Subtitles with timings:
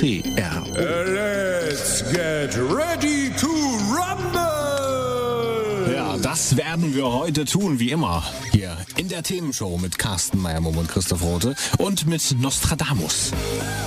[0.00, 0.64] CR.
[0.80, 3.52] Let's get ready to
[3.92, 5.92] rumble!
[5.92, 8.24] Ja, das werden wir heute tun, wie immer.
[8.50, 13.32] Hier in der Themenshow mit Carsten Meiermumm und Christoph Rote und mit Nostradamus.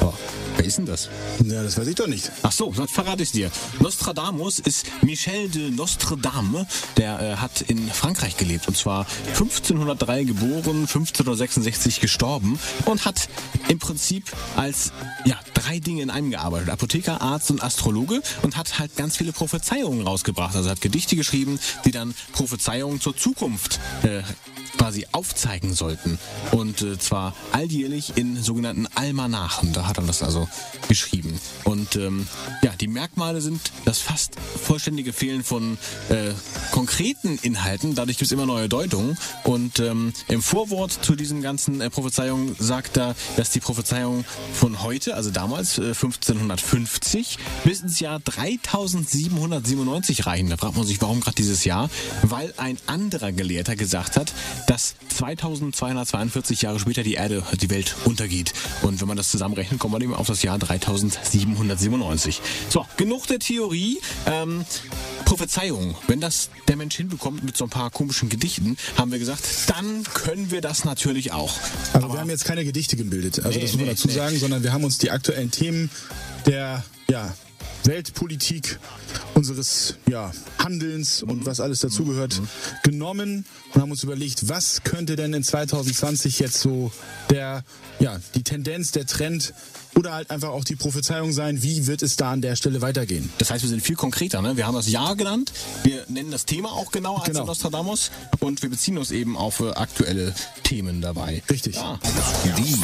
[0.02, 0.13] Oh,
[0.57, 1.09] wer ist denn das?
[1.43, 2.31] Ja, das weiß ich doch nicht.
[2.43, 3.52] Ach so, dann verrate ich dir.
[3.80, 6.67] Nostradamus ist Michel de Nostradame.
[6.98, 13.30] Der äh, hat in Frankreich gelebt und zwar 1503 geboren, 1566 gestorben und hat
[13.67, 14.91] im Prinzip als
[15.25, 19.31] ja drei Dinge in einem gearbeitet: Apotheker, Arzt und Astrologe und hat halt ganz viele
[19.33, 20.56] Prophezeiungen rausgebracht.
[20.56, 24.22] Also hat Gedichte geschrieben, die dann Prophezeiungen zur Zukunft äh,
[24.77, 26.19] quasi aufzeigen sollten.
[26.52, 29.73] Und äh, zwar alljährlich in sogenannten Almanachen.
[29.73, 30.47] Da hat er das also
[30.88, 31.39] geschrieben.
[31.63, 32.27] Und ähm,
[32.61, 35.77] ja, die Merkmale sind das fast vollständige Fehlen von
[36.09, 36.31] äh,
[36.71, 37.95] konkreten Inhalten.
[37.95, 39.17] Dadurch gibt es immer neue Deutungen.
[39.44, 44.83] Und ähm, im Vorwort zu diesen ganzen äh, Prophezeiungen sagt er, dass die Prophezeiungen von
[44.83, 50.49] heute, also damals äh, 1550, bis ins Jahr 3797 reichen.
[50.49, 51.89] Da fragt man sich, warum gerade dieses Jahr?
[52.21, 54.33] Weil ein anderer Gelehrter gesagt hat,
[54.67, 58.53] dass 2242 Jahre später die Erde, die Welt untergeht.
[58.81, 62.42] Und wenn man das zusammenrechnet, kommt man eben auf das Jahr 3797.
[62.69, 64.00] So, genug der Theorie.
[64.25, 64.66] Ähm,
[65.25, 65.95] Prophezeiung.
[66.08, 70.03] Wenn das der Mensch hinbekommt mit so ein paar komischen Gedichten, haben wir gesagt, dann
[70.14, 71.58] können wir das natürlich auch.
[71.94, 74.14] Also wir haben jetzt keine Gedichte gebildet, also Nee, das muss man nee, dazu nee.
[74.14, 75.90] sagen, sondern wir haben uns die aktuellen Themen
[76.45, 77.34] der ja,
[77.85, 78.79] Weltpolitik,
[79.33, 82.41] unseres ja, Handelns und was alles dazugehört,
[82.83, 86.91] genommen und haben uns überlegt, was könnte denn in 2020 jetzt so
[87.29, 87.63] der,
[87.99, 89.53] ja, die Tendenz, der Trend
[89.96, 93.30] oder halt einfach auch die Prophezeiung sein, wie wird es da an der Stelle weitergehen?
[93.38, 94.42] Das heißt, wir sind viel konkreter.
[94.42, 94.58] Ne?
[94.58, 95.52] Wir haben das Jahr genannt,
[95.84, 97.46] wir nennen das Thema auch genauer als Genau.
[97.46, 100.34] Nostradamus und wir beziehen uns eben auf äh, aktuelle
[100.64, 101.42] Themen dabei.
[101.50, 101.76] Richtig.
[101.76, 102.00] Ja.
[102.58, 102.76] Die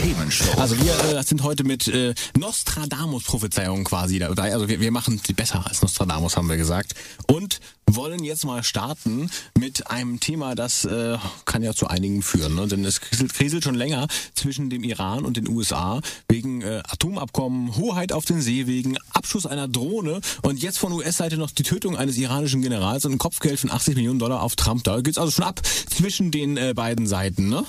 [0.00, 0.58] Themenshow.
[0.58, 4.52] Also wir äh, sind heute mit äh, Nostradamus-Prophezeiungen quasi dabei.
[4.52, 6.94] Also wir, wir machen sie besser als Nostradamus, haben wir gesagt.
[7.28, 7.60] Und
[7.90, 12.54] wollen jetzt mal starten mit einem Thema, das äh, kann ja zu einigen führen.
[12.54, 12.66] Ne?
[12.66, 18.12] Denn es kriselt, schon länger zwischen dem Iran und den USA wegen äh, Atomabkommen, Hoheit
[18.12, 22.62] auf den Seewegen, Abschuss einer Drohne und jetzt von US-Seite noch die Tötung eines iranischen
[22.62, 24.84] Generals und ein Kopfgeld von 80 Millionen Dollar auf Trump.
[24.84, 27.48] Da geht's also schon ab zwischen den äh, beiden Seiten.
[27.48, 27.64] Ne?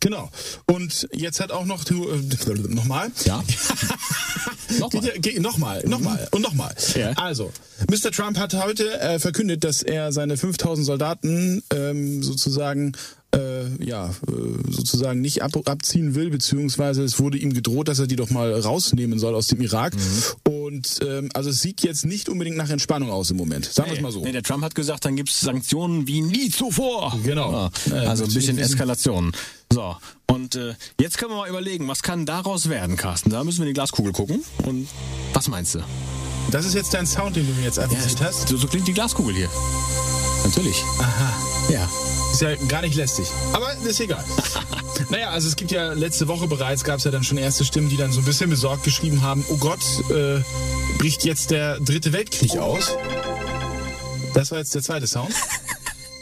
[0.00, 0.30] Genau.
[0.66, 3.10] Und jetzt hat auch noch, äh, nochmal?
[3.24, 3.42] Ja.
[4.80, 5.12] Nochmal.
[5.38, 6.74] Nochmal, nochmal und nochmal.
[6.94, 7.12] Ja.
[7.12, 7.52] Also,
[7.90, 8.10] Mr.
[8.10, 12.92] Trump hat heute äh, verkündet, dass er seine 5000 Soldaten ähm, sozusagen
[13.34, 18.06] äh, ja, äh, sozusagen nicht ab, abziehen will, beziehungsweise es wurde ihm gedroht, dass er
[18.06, 19.94] die doch mal rausnehmen soll aus dem Irak.
[19.94, 20.52] Mhm.
[20.52, 23.66] Und ähm, also es sieht jetzt nicht unbedingt nach Entspannung aus im Moment.
[23.66, 24.22] Sagen wir es mal so.
[24.22, 27.18] Nee, der Trump hat gesagt, dann gibt's Sanktionen wie nie zuvor.
[27.24, 27.52] Genau.
[27.52, 29.32] Ja, Ja, also ein das bisschen Eskalation.
[29.72, 29.96] So,
[30.26, 33.30] und äh, jetzt können wir mal überlegen, was kann daraus werden, Carsten?
[33.30, 34.42] Da müssen wir in die Glaskugel gucken.
[34.64, 34.88] Und
[35.32, 35.80] was meinst du?
[36.50, 38.48] Das ist jetzt dein Sound, den du mir jetzt avisiert hast.
[38.48, 39.48] So, so klingt die Glaskugel hier.
[40.44, 40.82] Natürlich.
[40.98, 41.32] Aha.
[41.70, 41.88] Ja.
[42.32, 43.26] Ist ja gar nicht lästig.
[43.52, 44.24] Aber ist egal.
[45.10, 47.88] naja, also es gibt ja letzte Woche bereits, gab es ja dann schon erste Stimmen,
[47.88, 49.80] die dann so ein bisschen besorgt geschrieben haben, oh Gott,
[50.10, 50.40] äh,
[50.98, 52.96] bricht jetzt der dritte Weltkrieg aus.
[54.34, 55.34] Das war jetzt der zweite Sound.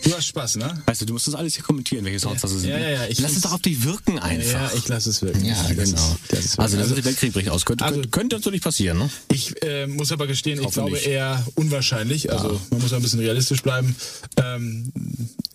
[0.06, 0.82] Du hast Spaß, ne?
[0.86, 2.70] Weißt du, du musst das alles hier kommentieren, welche Sounds das sind.
[2.70, 4.52] Ja, ja, ja, ich Lass es doch auf dich wirken einfach.
[4.52, 5.44] Ja, ich lasse es wirken.
[5.44, 5.82] Ja, genau.
[5.82, 5.96] Ist,
[6.28, 7.64] das ist also der also, dritte Weltkrieg bricht aus.
[7.64, 9.10] Könnte, Also- könnte, natürlich passieren, ne?
[9.32, 12.30] ich äh, muss aber gestehen, ich glaube eher unwahrscheinlich.
[12.32, 13.96] Also man muss ein bisschen realistisch bleiben.
[14.36, 14.92] Ähm,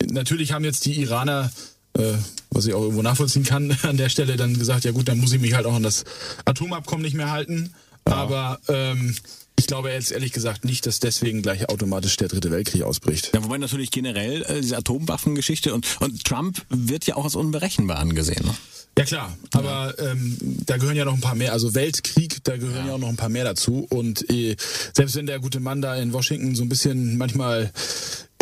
[0.10, 1.50] natürlich haben jetzt die Iraner,
[1.98, 2.14] äh,
[2.50, 5.32] was ich auch irgendwo nachvollziehen kann, an der Stelle dann gesagt, ja gut, dann muss
[5.32, 6.04] ich mich halt auch an das
[6.44, 7.74] Atomabkommen nicht mehr halten.
[8.04, 9.16] Aber ähm,
[9.62, 13.32] ich glaube jetzt ehrlich gesagt nicht, dass deswegen gleich automatisch der dritte Weltkrieg ausbricht.
[13.34, 18.00] Ja, wobei natürlich generell äh, diese Atomwaffengeschichte und, und Trump wird ja auch als unberechenbar
[18.00, 18.44] angesehen.
[18.44, 18.56] Ne?
[18.98, 20.36] Ja klar, aber ähm,
[20.66, 23.18] da gehören ja noch ein paar mehr, also Weltkrieg, da gehören ja, auch noch ein
[23.18, 23.86] paar mehr dazu.
[23.90, 24.56] Und äh,
[24.94, 27.72] selbst wenn der gute Mann da in Washington so ein bisschen manchmal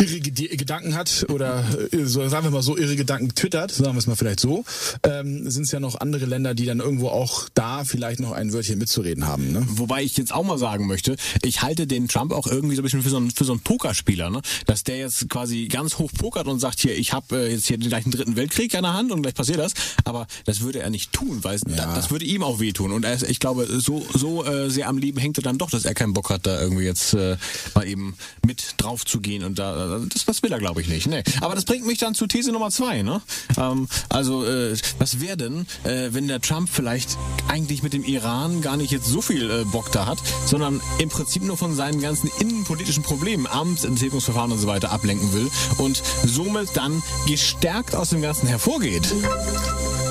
[0.00, 3.98] irre Gedanken hat oder äh, so, sagen wir mal so irre Gedanken twittert, sagen wir
[3.98, 4.64] es mal vielleicht so,
[5.02, 8.52] ähm, sind es ja noch andere Länder, die dann irgendwo auch da vielleicht noch ein
[8.52, 9.52] Wörtchen mitzureden haben.
[9.52, 9.62] Ne?
[9.68, 12.84] Wobei ich jetzt auch mal sagen möchte, ich halte den Trump auch irgendwie so ein
[12.84, 14.40] bisschen für so einen, für so einen Pokerspieler, ne?
[14.66, 17.78] Dass der jetzt quasi ganz hoch pokert und sagt, hier, ich habe äh, jetzt hier
[17.78, 19.72] gleich einen dritten Weltkrieg an der Hand und gleich passiert das.
[20.04, 22.92] Aber das würde er nicht tun, weil es- da, das würde ihm auch wehtun.
[22.92, 25.70] Und er ist, ich glaube, so, so äh, sehr am Leben hängt er dann doch,
[25.70, 27.36] dass er keinen Bock hat, da irgendwie jetzt äh,
[27.74, 28.14] mal eben
[28.46, 29.44] mit drauf zu gehen.
[29.44, 31.06] Und da, das, das will er, glaube ich, nicht.
[31.06, 31.22] Nee.
[31.40, 33.02] Aber das bringt mich dann zu These Nummer zwei.
[33.02, 33.20] Ne?
[33.56, 37.16] Ähm, also, äh, was wäre denn, äh, wenn der Trump vielleicht
[37.48, 41.08] eigentlich mit dem Iran gar nicht jetzt so viel äh, Bock da hat, sondern im
[41.08, 46.68] Prinzip nur von seinen ganzen innenpolitischen Problemen, Amtsenthebungsverfahren und so weiter ablenken will und somit
[46.74, 49.12] dann gestärkt aus dem Ganzen hervorgeht.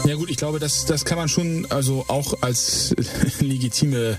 [0.06, 2.96] Ja gut, ich glaube, das, das kann man schon also auch als
[3.40, 4.18] legitime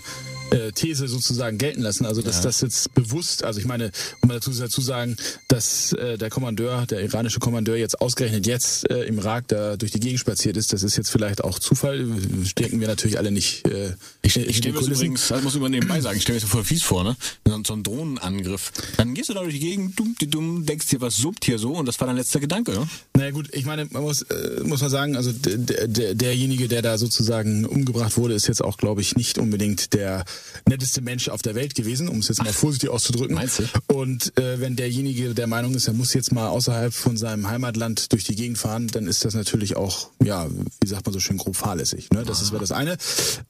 [0.51, 2.07] äh, These sozusagen gelten lassen.
[2.07, 3.91] Also dass das jetzt bewusst, also ich meine,
[4.23, 5.17] um mal dazu, dazu sagen,
[5.49, 9.93] dass äh, der Kommandeur, der iranische Kommandeur jetzt ausgerechnet jetzt äh, im Irak da durch
[9.93, 12.07] die Gegend spaziert ist, das ist jetzt vielleicht auch Zufall.
[12.45, 13.67] Stecken wir natürlich alle nicht.
[13.69, 16.37] Äh, Ich, ich stelle mir das übrigens, das muss ich mal nebenbei sagen, ich stelle
[16.37, 17.17] mir das voll fies vor, ne?
[17.47, 18.73] So, ein- so ein Drohnenangriff.
[18.97, 21.59] Dann gehst du da durch die Gegend, dumm, die dumm, denkst dir, was suppt hier
[21.59, 22.87] so und das war dein letzter Gedanke, ne?
[23.17, 26.83] Naja gut, ich meine, man muss, äh, muss man sagen, also der, der, derjenige, der
[26.83, 30.25] da sozusagen umgebracht wurde, ist jetzt auch, glaube ich, nicht unbedingt der
[30.69, 33.35] netteste Mensch auf der Welt gewesen, um es jetzt mal vorsichtig auszudrücken.
[33.35, 33.65] Meinst du?
[33.95, 38.13] Und äh, wenn derjenige der Meinung ist, er muss jetzt mal außerhalb von seinem Heimatland
[38.13, 40.49] durch die Gegend fahren, dann ist das natürlich auch, ja,
[40.81, 42.11] wie sagt man so schön, grob fahrlässig.
[42.11, 42.25] Ne?
[42.25, 42.97] Das ist wäre das eine.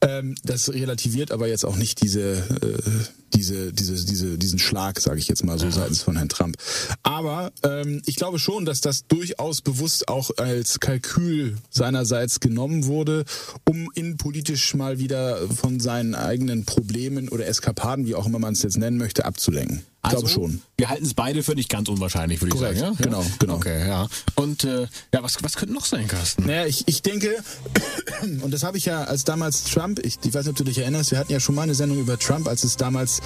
[0.01, 5.19] Ähm, das relativiert aber jetzt auch nicht diese, äh, diese, diese, diese, diesen Schlag, sage
[5.19, 6.57] ich jetzt mal so, seitens von Herrn Trump.
[7.03, 13.25] Aber ähm, ich glaube schon, dass das durchaus bewusst auch als Kalkül seinerseits genommen wurde,
[13.67, 18.63] um innenpolitisch mal wieder von seinen eigenen Problemen oder Eskapaden, wie auch immer man es
[18.63, 19.83] jetzt nennen möchte, abzulenken.
[20.03, 20.61] Ich glaube schon.
[20.77, 22.77] Wir halten es beide für nicht ganz unwahrscheinlich, würde ich sagen.
[22.77, 22.91] Ja?
[22.97, 23.55] Genau, genau.
[23.55, 24.07] Okay, ja.
[24.35, 26.47] Und äh, ja, was, was könnte noch sein, Carsten?
[26.47, 27.35] Naja, ich, ich denke,
[28.41, 30.79] und das habe ich ja als damals Trump, ich, ich weiß nicht, ob du dich
[30.79, 33.21] erinnerst, wir hatten ja schon mal eine Sendung über Trump, als es damals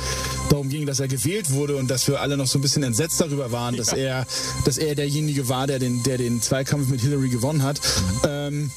[0.49, 3.21] darum ging, dass er gewählt wurde und dass wir alle noch so ein bisschen entsetzt
[3.21, 4.27] darüber waren, dass er,
[4.65, 7.79] dass er derjenige war, der den, der den Zweikampf mit Hillary gewonnen hat.
[8.27, 8.69] Ähm,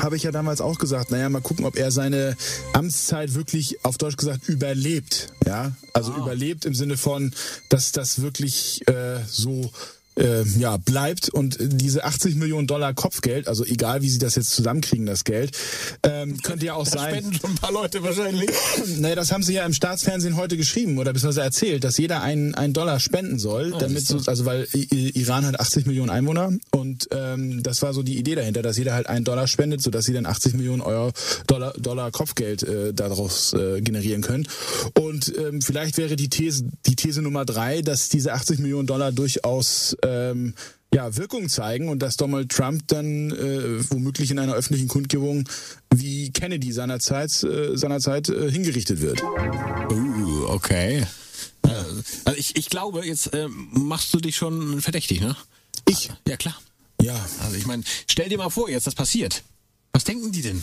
[0.00, 2.36] habe ich ja damals auch gesagt, naja, mal gucken, ob er seine
[2.72, 5.28] Amtszeit wirklich auf Deutsch gesagt überlebt.
[5.46, 7.32] Ja, also überlebt im Sinne von,
[7.68, 9.70] dass das wirklich äh, so
[10.20, 14.50] äh, ja, bleibt und diese 80 Millionen Dollar Kopfgeld, also egal wie sie das jetzt
[14.50, 15.56] zusammenkriegen, das Geld,
[16.02, 17.14] ähm, könnte ja auch Da sein.
[17.16, 18.50] spenden schon ein paar Leute wahrscheinlich.
[19.00, 22.54] Naja, das haben sie ja im Staatsfernsehen heute geschrieben oder beziehungsweise erzählt, dass jeder einen,
[22.54, 27.62] einen Dollar spenden soll, damit so, also weil Iran hat 80 Millionen Einwohner und ähm,
[27.62, 30.26] das war so die Idee dahinter, dass jeder halt einen Dollar spendet, sodass sie dann
[30.26, 31.12] 80 Millionen Euro
[31.46, 34.46] Dollar, Dollar Kopfgeld äh, daraus äh, generieren können.
[34.98, 39.12] Und ähm, vielleicht wäre die These, die These Nummer drei, dass diese 80 Millionen Dollar
[39.12, 40.54] durchaus ähm,
[40.92, 45.48] ja, Wirkung zeigen und dass Donald Trump dann äh, womöglich in einer öffentlichen Kundgebung
[45.94, 49.22] wie Kennedy seinerzeit, äh, seinerzeit äh, hingerichtet wird.
[49.22, 51.06] Uh, okay.
[51.62, 51.68] Äh,
[52.24, 55.36] Also ich, ich glaube, jetzt äh, machst du dich schon verdächtig, ne?
[55.88, 56.10] Ich?
[56.26, 56.56] Ja, klar.
[57.00, 57.14] Ja,
[57.44, 59.42] Also ich meine, stell dir mal vor, jetzt das passiert.
[59.92, 60.62] Was denken die denn?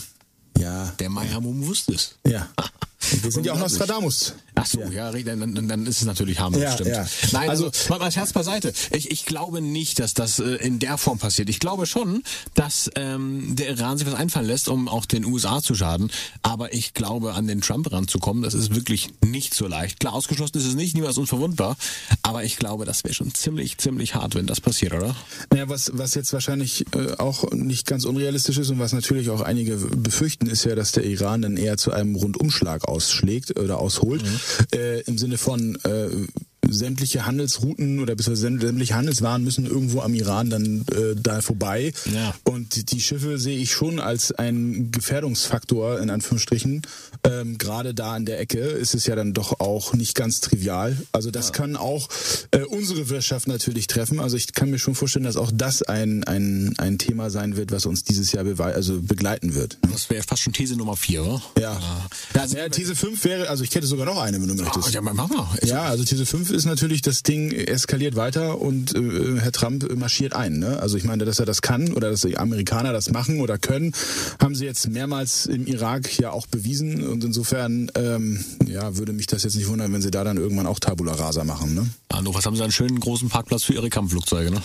[0.58, 2.16] ja, Der Meier-Mumm wusste es.
[2.26, 2.48] ja.
[3.22, 3.58] Wir sind ja auch.
[3.58, 4.34] Nostradamus.
[4.54, 6.90] Ach so, ja, richtig, dann, dann, ist es natürlich harmlos, Ja, stimmt.
[6.90, 7.06] ja.
[7.32, 8.72] Nein, also, Also- mal, mal Scherz beiseite.
[8.90, 11.48] Ich, ich glaube nicht, dass das äh, in der Form passiert.
[11.48, 12.22] Ich glaube schon,
[12.54, 16.10] dass ähm, der Iran sich was einfallen lässt, um auch den USA zu schaden.
[16.42, 20.00] Aber ich glaube, an den Trump ranzukommen, das ist wirklich nicht so leicht.
[20.00, 21.76] Klar, ausgeschlossen ist es nicht, niemand ist unverwundbar.
[22.22, 25.14] Aber ich glaube, das wäre schon ziemlich, ziemlich hart, wenn das passiert, oder?
[25.52, 29.40] Naja, was, was jetzt wahrscheinlich äh, auch nicht ganz unrealistisch ist und was natürlich auch
[29.40, 34.24] einige befürchten, ist ja, dass der Iran dann eher zu einem Rundumschlag ausschlägt oder ausholt.
[34.74, 36.08] Äh, Im Sinne von äh,
[36.68, 41.92] sämtliche Handelsrouten oder beziehungsweise sämtliche Handelswaren müssen irgendwo am Iran dann äh, da vorbei.
[42.12, 42.34] Ja.
[42.44, 46.82] Und die Schiffe sehe ich schon als einen Gefährdungsfaktor, in Anführungsstrichen.
[47.24, 50.96] Ähm, Gerade da an der Ecke ist es ja dann doch auch nicht ganz trivial.
[51.12, 52.08] Also das kann auch
[52.50, 54.20] äh, unsere Wirtschaft natürlich treffen.
[54.20, 57.72] Also ich kann mir schon vorstellen, dass auch das ein, ein, ein Thema sein wird,
[57.72, 59.78] was uns dieses Jahr also begleiten wird.
[59.92, 61.42] Das wäre fast schon These Nummer vier, oder?
[61.58, 61.68] Ja.
[62.34, 64.92] Ja, also, Ja, These 5 wäre, also ich hätte sogar noch eine, wenn du möchtest.
[64.94, 65.46] ja, mach mal.
[65.62, 70.34] Ja, also These 5 ist natürlich, das Ding eskaliert weiter und äh, Herr Trump marschiert
[70.34, 70.58] ein.
[70.58, 70.78] Ne?
[70.80, 73.92] Also ich meine, dass er das kann oder dass die Amerikaner das machen oder können,
[74.42, 77.06] haben sie jetzt mehrmals im Irak ja auch bewiesen.
[77.06, 80.66] Und insofern ähm, ja, würde mich das jetzt nicht wundern, wenn sie da dann irgendwann
[80.66, 81.74] auch Tabula Rasa machen.
[81.74, 81.88] Ne?
[82.12, 84.60] Hannover haben sie einen schönen großen Parkplatz für ihre Kampfflugzeuge, ne?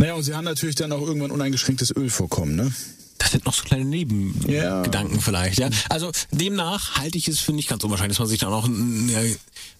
[0.00, 2.54] Naja, und sie haben natürlich dann auch irgendwann uneingeschränktes Ölvorkommen.
[2.54, 2.72] Ne?
[3.18, 5.20] Das sind noch so kleine Nebengedanken Ja.
[5.20, 5.68] vielleicht, ja.
[5.88, 9.36] Also demnach halte ich es für nicht ganz unwahrscheinlich, dass man sich dann auch ein,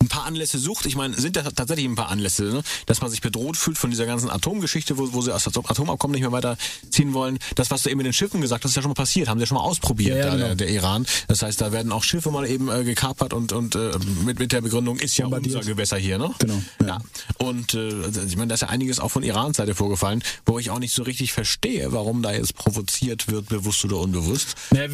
[0.09, 0.87] paar Anlässe sucht.
[0.87, 2.63] Ich meine, sind das tatsächlich ein paar Anlässe, ne?
[2.87, 6.15] dass man sich bedroht fühlt von dieser ganzen Atomgeschichte, wo, wo sie aus dem Atomabkommen
[6.15, 7.39] nicht mehr weiterziehen wollen.
[7.57, 9.39] Das, was du eben mit den Schiffen gesagt hast, ist ja schon mal passiert, haben
[9.39, 10.47] sie ja schon mal ausprobiert, Ja, ja, da, genau.
[10.49, 11.07] der, der Iran.
[11.29, 13.91] Das heißt, da werden auch Schiffe mal eben äh, gekapert und, und äh,
[14.25, 16.33] mit, mit der Begründung ist ja unser Gewässer hier, ne?
[16.39, 16.87] Genau, Ja.
[16.87, 16.99] ja.
[17.39, 20.71] Und äh, ich meine, da ist ja einiges auch von Irans Seite vorgefallen, wo ich
[20.71, 24.55] auch nicht so richtig verstehe, warum da jetzt provoziert wird, bewusst oder unbewusst.
[24.71, 24.89] Naja,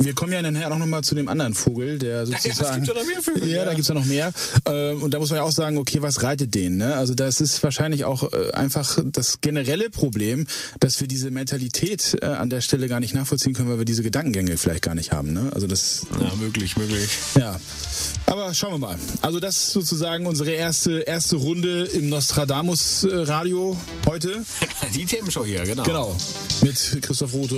[0.00, 2.84] wir kommen ja nachher auch nochmal zu dem anderen Vogel, der es sozusagen.
[2.84, 3.64] gibt ja noch mehr Vögel, Ja, ja.
[3.64, 4.32] da gibt's ja noch mehr.
[4.66, 6.76] Ähm, Und da muss man ja auch sagen, okay, was reitet den?
[6.76, 6.94] Ne?
[6.94, 10.46] Also das ist wahrscheinlich auch äh, einfach das generelle Problem,
[10.80, 14.02] dass wir diese Mentalität äh, an der Stelle gar nicht nachvollziehen können, weil wir diese
[14.02, 15.32] Gedankengänge vielleicht gar nicht haben.
[15.32, 15.50] Ne?
[15.54, 17.08] Also das, Ja, möglich, möglich.
[17.38, 17.58] ja.
[18.26, 18.98] Aber schauen wir mal.
[19.22, 24.44] Also das ist sozusagen unsere erste erste Runde im Nostradamus äh, Radio heute.
[24.94, 25.82] Die Themenshow hier, genau.
[25.82, 26.16] Genau.
[26.62, 27.57] Mit Christoph Rothe